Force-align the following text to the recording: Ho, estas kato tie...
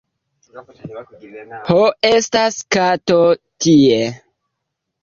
Ho, 1.67 1.77
estas 2.11 2.59
kato 2.79 3.21
tie... 3.67 4.03